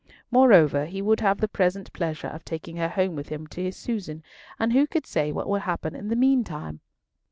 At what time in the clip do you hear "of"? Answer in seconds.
2.29-2.43